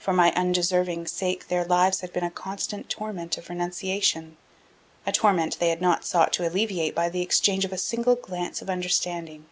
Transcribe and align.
For 0.00 0.12
my 0.12 0.32
undeserving 0.32 1.06
sake 1.06 1.46
their 1.46 1.64
lives 1.64 2.00
had 2.00 2.12
been 2.12 2.24
a 2.24 2.30
constant 2.32 2.88
torment 2.88 3.38
of 3.38 3.48
renunciation 3.48 4.36
a 5.06 5.12
torment 5.12 5.60
they 5.60 5.68
had 5.68 5.80
not 5.80 6.04
sought 6.04 6.32
to 6.32 6.44
alleviate 6.48 6.92
by 6.96 7.08
the 7.08 7.22
exchange 7.22 7.64
of 7.64 7.72
a 7.72 7.78
single 7.78 8.16
glance 8.16 8.60
of 8.60 8.68
understanding. 8.68 9.46